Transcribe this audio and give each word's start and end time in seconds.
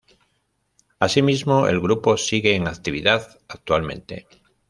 Asimismo, 0.97 1.67
el 1.67 1.79
grupo 1.79 2.17
sigue 2.17 2.55
en 2.55 2.67
actividad 2.67 3.37
actualmente. 3.47 4.27